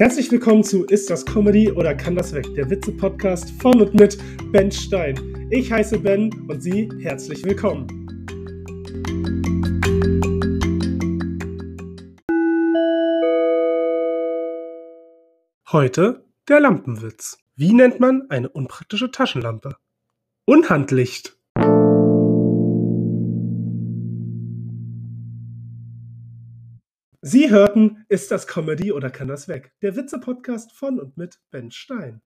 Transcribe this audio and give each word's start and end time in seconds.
Herzlich 0.00 0.32
willkommen 0.32 0.64
zu 0.64 0.86
Ist 0.86 1.10
das 1.10 1.26
Comedy 1.26 1.70
oder 1.70 1.94
kann 1.94 2.16
das 2.16 2.32
weg? 2.32 2.46
Der 2.54 2.70
Witze-Podcast 2.70 3.50
von 3.60 3.82
und 3.82 3.92
mit 3.92 4.16
Ben 4.50 4.72
Stein. 4.72 5.46
Ich 5.50 5.70
heiße 5.70 5.98
Ben 5.98 6.32
und 6.48 6.62
Sie 6.62 6.88
herzlich 7.02 7.44
willkommen. 7.44 7.86
Heute 15.70 16.24
der 16.48 16.60
Lampenwitz. 16.60 17.36
Wie 17.56 17.74
nennt 17.74 18.00
man 18.00 18.22
eine 18.30 18.48
unpraktische 18.48 19.10
Taschenlampe? 19.10 19.76
Unhandlicht. 20.46 21.38
Sie 27.22 27.50
hörten 27.50 28.06
Ist 28.08 28.30
das 28.30 28.46
Comedy 28.46 28.92
oder 28.92 29.10
kann 29.10 29.28
das 29.28 29.46
weg? 29.46 29.74
Der 29.82 29.94
Witze-Podcast 29.94 30.72
von 30.72 30.98
und 30.98 31.18
mit 31.18 31.38
Ben 31.50 31.70
Stein. 31.70 32.22